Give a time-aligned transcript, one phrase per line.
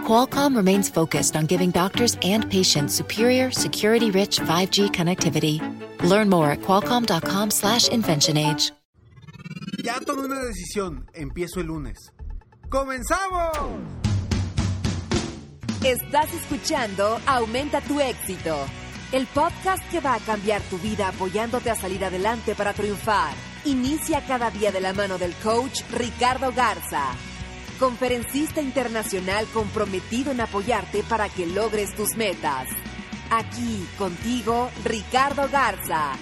[0.00, 5.60] Qualcomm remains focused on giving doctors and patients superior, security-rich 5G connectivity.
[6.02, 8.72] Learn more at qualcomm.com slash inventionage.
[9.82, 11.06] Ya tomé una decisión.
[11.14, 12.12] Empiezo el lunes.
[12.68, 13.50] ¡Comenzamos!
[15.82, 18.54] Estás escuchando Aumenta tu éxito,
[19.12, 23.32] el podcast que va a cambiar tu vida apoyándote a salir adelante para triunfar.
[23.64, 27.12] Inicia cada día de la mano del coach Ricardo Garza,
[27.80, 32.68] conferencista internacional comprometido en apoyarte para que logres tus metas.
[33.30, 36.12] Aquí contigo, Ricardo Garza.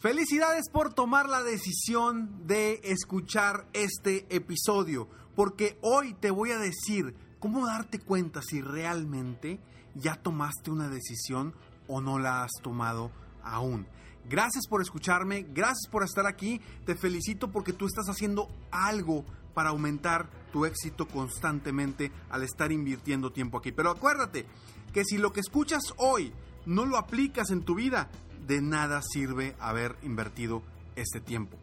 [0.00, 7.16] Felicidades por tomar la decisión de escuchar este episodio, porque hoy te voy a decir
[7.40, 9.58] cómo darte cuenta si realmente
[9.96, 11.52] ya tomaste una decisión
[11.88, 13.10] o no la has tomado
[13.42, 13.88] aún.
[14.28, 19.24] Gracias por escucharme, gracias por estar aquí, te felicito porque tú estás haciendo algo
[19.54, 23.72] para aumentar tu éxito constantemente al estar invirtiendo tiempo aquí.
[23.72, 24.46] Pero acuérdate
[24.92, 26.32] que si lo que escuchas hoy
[26.66, 28.10] no lo aplicas en tu vida,
[28.46, 30.62] de nada sirve haber invertido
[30.96, 31.56] este tiempo.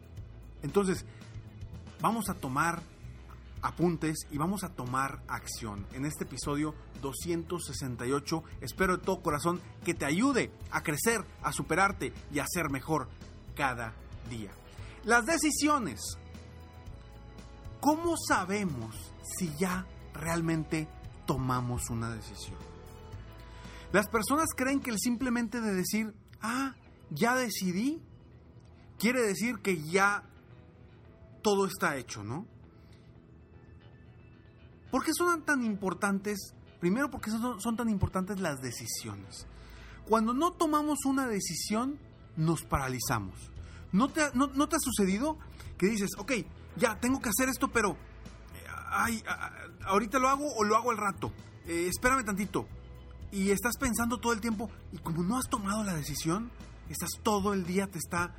[0.62, 1.04] Entonces,
[2.00, 2.82] vamos a tomar
[3.64, 5.86] apuntes y vamos a tomar acción.
[5.94, 12.12] En este episodio 268 espero de todo corazón que te ayude a crecer, a superarte
[12.30, 13.08] y a ser mejor
[13.56, 13.94] cada
[14.28, 14.50] día.
[15.04, 16.00] Las decisiones.
[17.80, 18.94] ¿Cómo sabemos
[19.38, 20.86] si ya realmente
[21.26, 22.58] tomamos una decisión?
[23.92, 26.74] Las personas creen que el simplemente de decir, ah,
[27.10, 28.02] ya decidí,
[28.98, 30.24] quiere decir que ya
[31.42, 32.46] todo está hecho, ¿no?
[34.94, 36.54] ¿Por qué son tan importantes?
[36.78, 39.44] Primero porque son, son, tan importantes las decisiones.
[40.08, 41.98] Cuando no tomamos una decisión,
[42.36, 43.34] nos paralizamos.
[43.90, 45.36] ¿No te, ha sucedido
[45.78, 46.34] que dices, ok,
[46.76, 47.96] ya tengo que hacer esto, pero
[48.88, 49.20] ay,
[49.84, 51.32] ahorita lo hago o lo hago al rato?
[51.66, 52.68] Eh, espérame tantito.
[53.32, 56.52] Y estás pensando todo el tiempo, y como no has tomado la decisión,
[56.88, 58.32] estás todo el día, te está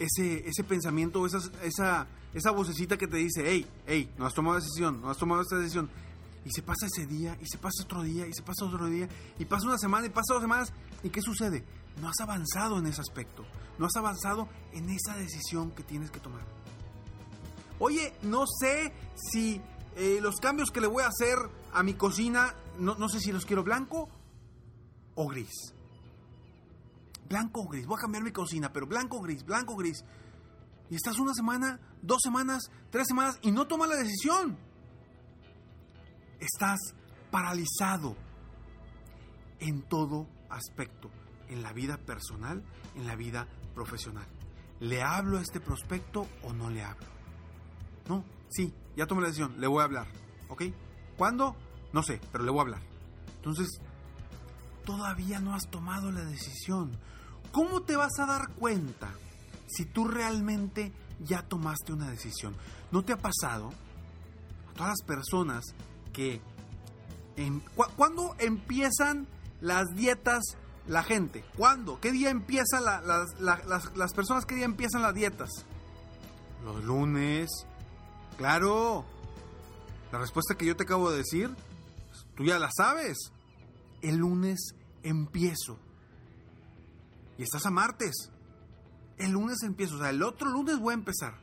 [0.00, 4.56] ese, ese pensamiento, esa, esa, esa vocecita que te dice, hey, hey, no has tomado
[4.56, 5.90] decisión, no has tomado esta decisión.
[6.44, 9.08] Y se pasa ese día, y se pasa otro día, y se pasa otro día,
[9.38, 10.72] y pasa una semana, y pasa dos semanas.
[11.02, 11.64] ¿Y qué sucede?
[12.00, 13.44] No has avanzado en ese aspecto.
[13.78, 16.42] No has avanzado en esa decisión que tienes que tomar.
[17.78, 19.60] Oye, no sé si
[19.96, 21.36] eh, los cambios que le voy a hacer
[21.72, 24.08] a mi cocina, no, no sé si los quiero blanco
[25.14, 25.74] o gris.
[27.28, 30.04] Blanco o gris, voy a cambiar mi cocina, pero blanco o gris, blanco o gris.
[30.90, 34.58] Y estás una semana, dos semanas, tres semanas y no tomas la decisión.
[36.40, 36.80] Estás
[37.30, 38.16] paralizado
[39.60, 41.10] en todo aspecto,
[41.48, 42.64] en la vida personal,
[42.96, 44.26] en la vida profesional.
[44.80, 47.06] ¿Le hablo a este prospecto o no le hablo?
[48.08, 50.08] No, sí, ya tomé la decisión, le voy a hablar.
[50.48, 50.64] ¿Ok?
[51.16, 51.54] ¿Cuándo?
[51.92, 52.82] No sé, pero le voy a hablar.
[53.36, 53.80] Entonces,
[54.84, 56.90] todavía no has tomado la decisión.
[57.52, 59.12] ¿Cómo te vas a dar cuenta
[59.70, 62.56] si tú realmente ya tomaste una decisión?
[62.90, 63.72] ¿No te ha pasado
[64.68, 65.64] a todas las personas
[66.12, 66.40] que...
[67.36, 69.26] En, cu ¿Cuándo empiezan
[69.60, 70.42] las dietas
[70.86, 71.44] la gente?
[71.56, 72.00] ¿Cuándo?
[72.00, 74.44] ¿Qué día empiezan la, la, la, las, las personas?
[74.44, 75.50] ¿Qué día empiezan las dietas?
[76.64, 77.48] Los lunes.
[78.36, 79.04] Claro.
[80.12, 81.54] La respuesta que yo te acabo de decir,
[82.34, 83.16] tú ya la sabes.
[84.02, 85.78] El lunes empiezo.
[87.38, 88.30] Y estás a martes.
[89.20, 91.34] El lunes empiezo, o sea, el otro lunes voy a empezar.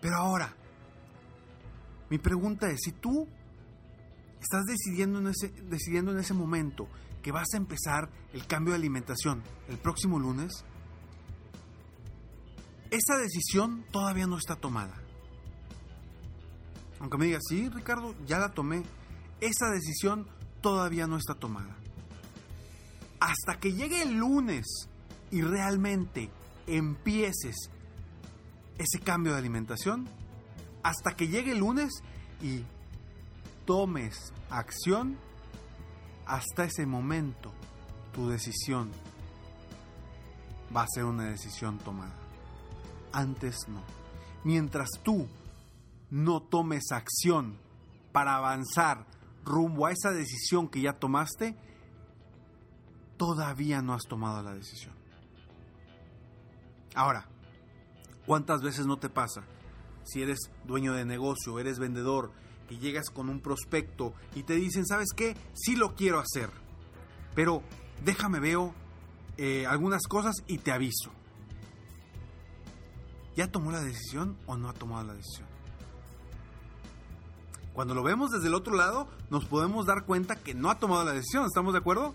[0.00, 0.54] Pero ahora,
[2.10, 3.26] mi pregunta es, si tú
[4.40, 6.86] estás decidiendo en, ese, decidiendo en ese momento
[7.22, 10.64] que vas a empezar el cambio de alimentación el próximo lunes,
[12.90, 14.94] esa decisión todavía no está tomada.
[17.00, 18.82] Aunque me digas, sí, Ricardo, ya la tomé.
[19.40, 20.26] Esa decisión
[20.60, 21.77] todavía no está tomada.
[23.20, 24.88] Hasta que llegue el lunes
[25.30, 26.30] y realmente
[26.66, 27.70] empieces
[28.78, 30.08] ese cambio de alimentación,
[30.82, 32.02] hasta que llegue el lunes
[32.40, 32.64] y
[33.66, 35.18] tomes acción,
[36.26, 37.52] hasta ese momento
[38.12, 38.90] tu decisión
[40.74, 42.14] va a ser una decisión tomada.
[43.12, 43.82] Antes no.
[44.44, 45.26] Mientras tú
[46.10, 47.58] no tomes acción
[48.12, 49.06] para avanzar
[49.44, 51.56] rumbo a esa decisión que ya tomaste,
[53.18, 54.94] todavía no has tomado la decisión.
[56.94, 57.26] Ahora,
[58.26, 59.42] ¿cuántas veces no te pasa?
[60.04, 62.32] Si eres dueño de negocio, eres vendedor,
[62.68, 65.36] que llegas con un prospecto y te dicen, ¿sabes qué?
[65.54, 66.50] Sí lo quiero hacer,
[67.34, 67.62] pero
[68.04, 68.74] déjame veo
[69.36, 71.10] eh, algunas cosas y te aviso.
[73.36, 75.46] ¿Ya tomó la decisión o no ha tomado la decisión?
[77.72, 81.04] Cuando lo vemos desde el otro lado, nos podemos dar cuenta que no ha tomado
[81.04, 82.14] la decisión, ¿estamos de acuerdo?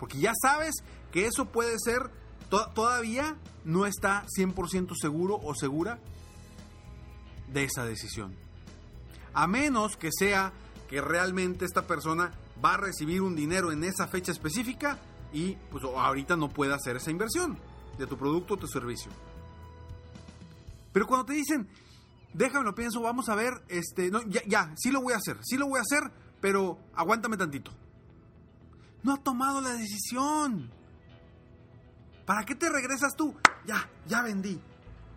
[0.00, 0.74] Porque ya sabes
[1.12, 2.10] que eso puede ser,
[2.48, 6.00] todavía no está 100% seguro o segura
[7.52, 8.34] de esa decisión.
[9.34, 10.52] A menos que sea
[10.88, 12.32] que realmente esta persona
[12.64, 14.98] va a recibir un dinero en esa fecha específica
[15.32, 17.58] y pues ahorita no puede hacer esa inversión
[17.98, 19.12] de tu producto o tu servicio.
[20.92, 21.68] Pero cuando te dicen,
[22.32, 25.38] déjame lo pienso, vamos a ver, este, no, ya, ya, sí lo voy a hacer,
[25.42, 26.10] sí lo voy a hacer,
[26.40, 27.70] pero aguántame tantito.
[29.02, 30.70] No ha tomado la decisión.
[32.26, 33.34] ¿Para qué te regresas tú?
[33.66, 34.60] Ya, ya vendí.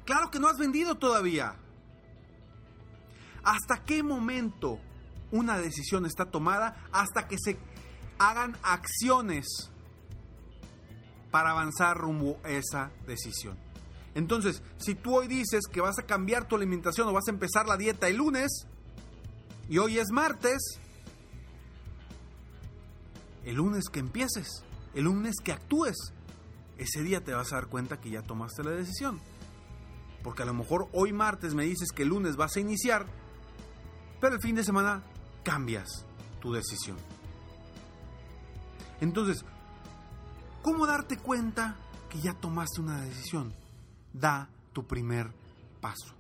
[0.06, 1.56] Claro que no has vendido todavía.
[3.44, 4.80] ¿Hasta qué momento
[5.32, 6.88] una decisión está tomada?
[6.92, 7.58] Hasta que se
[8.18, 9.72] hagan acciones
[11.32, 13.58] para avanzar rumbo a esa decisión.
[14.16, 17.66] Entonces, si tú hoy dices que vas a cambiar tu alimentación o vas a empezar
[17.68, 18.68] la dieta el lunes,
[19.68, 20.80] y hoy es martes,
[23.46, 24.64] el lunes que empieces,
[24.94, 25.96] el lunes que actúes,
[26.78, 29.20] ese día te vas a dar cuenta que ya tomaste la decisión.
[30.24, 33.06] Porque a lo mejor hoy martes me dices que el lunes vas a iniciar,
[34.22, 35.04] pero el fin de semana
[35.44, 36.06] cambias
[36.42, 36.98] tu decisión.
[39.02, 39.44] Entonces,
[40.62, 41.76] ¿cómo darte cuenta
[42.10, 43.54] que ya tomaste una decisión?
[44.14, 45.34] Da tu primer
[45.82, 46.16] paso.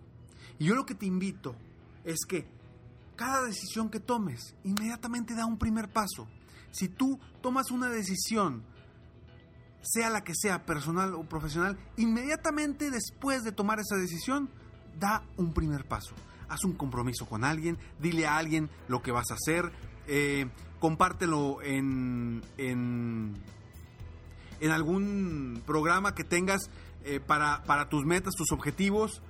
[0.59, 1.55] Y yo lo que te invito
[2.03, 2.45] es que
[3.15, 6.27] cada decisión que tomes, inmediatamente da un primer paso.
[6.73, 8.63] Si tú tomas una decisión,
[9.81, 14.49] sea la que sea, personal o profesional, inmediatamente después de tomar esa decisión,
[14.99, 16.15] da un primer paso.
[16.49, 19.71] Haz un compromiso con alguien, dile a alguien lo que vas a hacer,
[20.07, 20.47] eh,
[20.79, 23.35] compártelo en, en,
[24.71, 26.69] algún programa que tengas
[27.03, 29.21] eh, para, para tus metas, tus objetivos,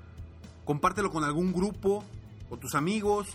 [0.63, 2.05] compártelo con algún grupo,
[2.47, 3.27] con tus amigos,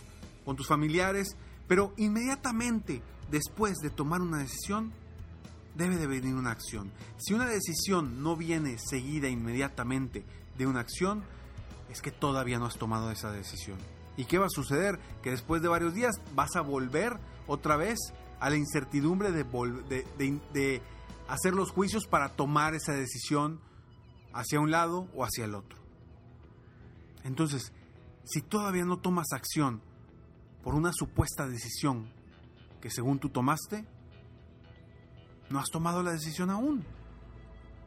[0.45, 1.35] con tus familiares,
[1.69, 4.91] pero inmediatamente después de tomar una decisión,
[5.75, 6.91] debe de venir una acción.
[7.17, 10.25] Si una decisión no viene seguida inmediatamente
[10.57, 11.23] de una acción,
[11.89, 13.77] es que todavía no has tomado esa decisión.
[14.17, 14.99] ¿Y qué va a suceder?
[15.21, 17.17] Que después de varios días vas a volver
[17.47, 17.99] otra vez
[18.39, 20.81] a la incertidumbre de,
[21.27, 23.61] hacer los juicios para tomar esa decisión
[24.33, 25.77] hacia un lado o hacia el otro.
[27.23, 27.71] Entonces,
[28.25, 29.81] si todavía no tomas acción
[30.63, 32.09] por una supuesta decisión
[32.81, 33.85] que según tú tomaste,
[35.49, 36.85] no has tomado la decisión aún.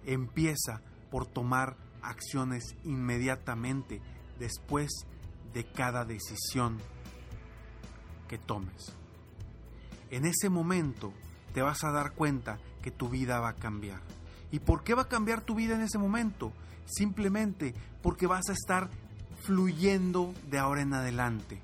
[0.04, 4.02] Empieza por tomar acciones inmediatamente
[4.38, 4.90] después
[5.52, 6.78] de cada decisión
[8.28, 8.92] que tomes.
[10.10, 11.12] En ese momento
[11.54, 14.00] te vas a dar cuenta que tu vida va a cambiar.
[14.50, 16.52] ¿Y por qué va a cambiar tu vida en ese momento?
[16.86, 18.90] Simplemente porque vas a estar
[19.42, 21.62] fluyendo de ahora en adelante.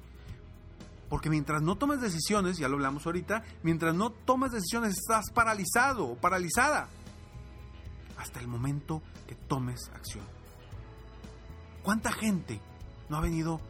[1.08, 6.06] Porque mientras no tomes decisiones, ya lo hablamos ahorita, mientras no tomes decisiones estás paralizado
[6.06, 6.88] o paralizada
[8.19, 10.25] hasta el momento que tomes acción.
[11.83, 12.61] ¿Cuánta gente
[13.09, 13.61] no ha venido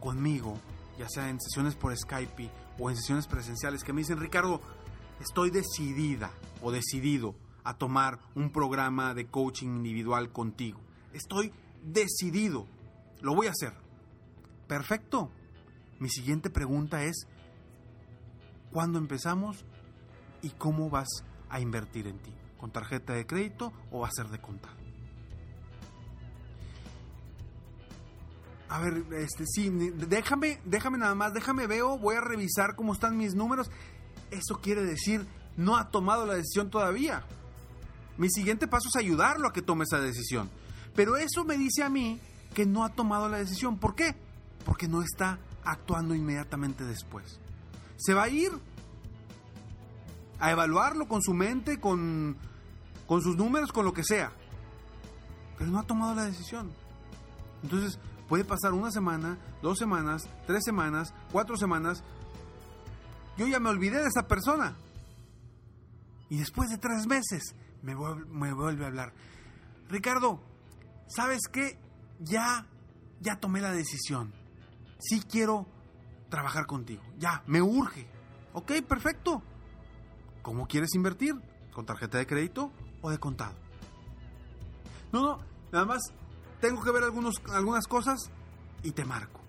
[0.00, 0.58] conmigo,
[0.98, 4.60] ya sea en sesiones por Skype o en sesiones presenciales, que me dicen, Ricardo,
[5.20, 6.30] estoy decidida
[6.62, 7.34] o decidido
[7.64, 10.80] a tomar un programa de coaching individual contigo?
[11.12, 12.66] Estoy decidido,
[13.20, 13.74] lo voy a hacer.
[14.66, 15.30] Perfecto.
[15.98, 17.26] Mi siguiente pregunta es,
[18.72, 19.64] ¿cuándo empezamos
[20.42, 21.08] y cómo vas
[21.48, 22.32] a invertir en ti?
[22.58, 24.76] con tarjeta de crédito o ser de contado.
[28.68, 33.16] A ver, este sí, déjame, déjame nada más, déjame veo, voy a revisar cómo están
[33.16, 33.70] mis números.
[34.30, 35.26] Eso quiere decir,
[35.56, 37.24] no ha tomado la decisión todavía.
[38.18, 40.50] Mi siguiente paso es ayudarlo a que tome esa decisión.
[40.94, 42.20] Pero eso me dice a mí
[42.52, 43.78] que no ha tomado la decisión.
[43.78, 44.14] ¿Por qué?
[44.66, 45.38] Porque no está
[45.70, 47.40] actuando inmediatamente después.
[47.96, 48.50] Se va a ir
[50.40, 52.36] a evaluarlo con su mente, con,
[53.06, 54.32] con sus números, con lo que sea.
[55.58, 56.70] Pero no ha tomado la decisión.
[57.62, 57.98] Entonces
[58.28, 62.04] puede pasar una semana, dos semanas, tres semanas, cuatro semanas.
[63.36, 64.76] Yo ya me olvidé de esa persona.
[66.30, 69.12] Y después de tres meses me, me vuelve a hablar.
[69.88, 70.40] Ricardo,
[71.08, 71.78] ¿sabes qué?
[72.20, 72.66] Ya,
[73.20, 74.37] ya tomé la decisión.
[74.98, 75.66] Sí quiero
[76.28, 77.02] trabajar contigo.
[77.18, 78.06] Ya, me urge.
[78.52, 79.42] Ok, perfecto.
[80.42, 81.34] ¿Cómo quieres invertir?
[81.72, 83.54] ¿Con tarjeta de crédito o de contado?
[85.12, 85.38] No, no,
[85.72, 86.02] nada más
[86.60, 88.30] tengo que ver algunos, algunas cosas
[88.82, 89.40] y te marco.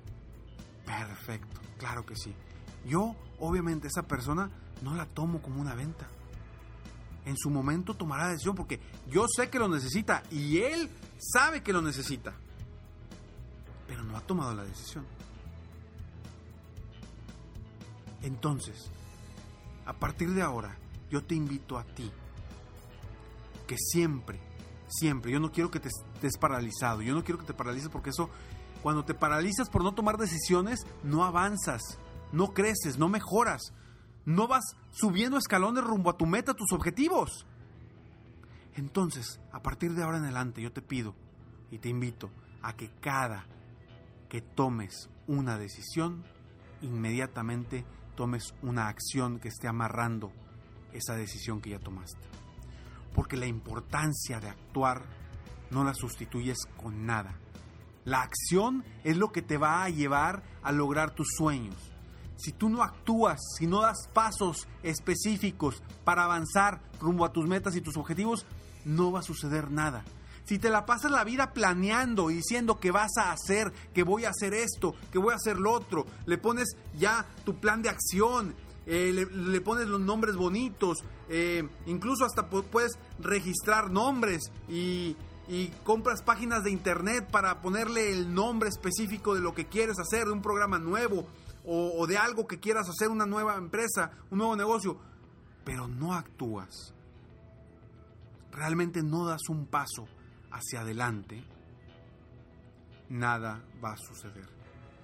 [0.86, 2.34] Perfecto, claro que sí.
[2.86, 4.50] Yo, obviamente, esa persona
[4.82, 6.08] no la tomo como una venta.
[7.26, 10.90] En su momento tomará la decisión porque yo sé que lo necesita y él
[11.20, 12.34] sabe que lo necesita.
[13.88, 15.06] Pero no ha tomado la decisión.
[18.22, 18.92] Entonces,
[19.86, 20.78] a partir de ahora,
[21.10, 22.12] yo te invito a ti
[23.68, 24.40] que siempre,
[24.88, 28.10] siempre, yo no quiero que te estés paralizado, yo no quiero que te paralices porque
[28.10, 28.30] eso,
[28.82, 31.82] cuando te paralizas por no tomar decisiones, no avanzas,
[32.32, 33.74] no creces, no mejoras,
[34.26, 37.46] no vas subiendo escalones rumbo a tu meta, a tus objetivos.
[38.76, 41.16] Entonces, a partir de ahora en adelante, yo te pido
[41.72, 42.30] y te invito
[42.62, 43.46] a que cada
[44.30, 46.24] que tomes una decisión,
[46.82, 47.86] inmediatamente
[48.20, 50.34] tomes una acción que esté amarrando
[50.92, 52.20] esa decisión que ya tomaste.
[53.16, 55.06] Porque la importancia de actuar
[55.72, 57.40] no la sustituyes con nada.
[58.04, 61.78] La acción es lo que te va a llevar a lograr tus sueños.
[62.36, 67.78] Si tú no actúas, si no das pasos específicos para avanzar rumbo a tus metas
[67.78, 68.46] y tus objetivos,
[68.84, 70.04] no va a suceder nada.
[70.50, 74.26] Si te la pasas la vida planeando y diciendo que vas a hacer, que voy
[74.26, 77.90] a hacer esto, que voy a hacer lo otro, le pones ya tu plan de
[77.90, 78.56] acción,
[78.88, 85.16] eh, le, pones los nombres bonitos, eh, incluso hasta puedes registrar nombres y,
[85.84, 90.32] compras páginas de internet para ponerle el nombre específico de lo que quieres hacer, de
[90.32, 91.28] un programa nuevo
[91.64, 94.98] o, o de algo que quieras hacer, una nueva empresa, un nuevo negocio,
[95.64, 96.96] pero no actúas.
[98.52, 100.08] Realmente no das un paso
[100.52, 101.44] hacia adelante,
[103.10, 104.48] nada va a suceder.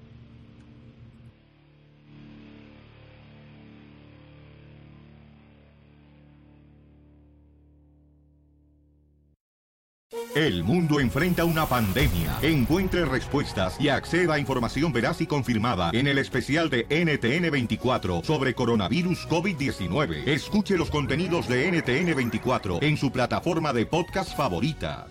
[10.35, 12.37] El mundo enfrenta una pandemia.
[12.41, 18.53] Encuentre respuestas y acceda a información veraz y confirmada en el especial de NTN24 sobre
[18.53, 20.27] coronavirus COVID-19.
[20.27, 25.07] Escuche los contenidos de NTN24 en su plataforma de podcast favorita.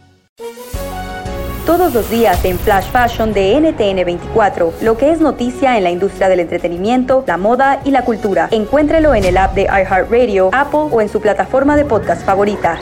[1.67, 6.31] Todos los días en Flash Fashion de NTN24, lo que es noticia en la industria
[6.31, 8.49] del entretenimiento, la moda y la cultura.
[8.51, 12.81] Encuéntrelo en el app de iHeartRadio, Apple o en su plataforma de podcast favorita.